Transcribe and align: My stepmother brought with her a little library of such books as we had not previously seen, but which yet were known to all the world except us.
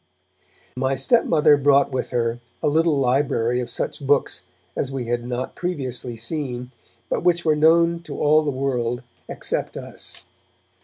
My 0.75 0.95
stepmother 0.95 1.57
brought 1.57 1.91
with 1.91 2.09
her 2.09 2.39
a 2.63 2.67
little 2.67 2.97
library 2.99 3.59
of 3.59 3.69
such 3.69 4.01
books 4.01 4.47
as 4.75 4.91
we 4.91 5.05
had 5.05 5.23
not 5.27 5.53
previously 5.55 6.17
seen, 6.17 6.71
but 7.07 7.21
which 7.21 7.41
yet 7.41 7.45
were 7.45 7.55
known 7.55 8.01
to 8.05 8.19
all 8.19 8.41
the 8.41 8.49
world 8.49 9.03
except 9.29 9.77
us. 9.77 10.23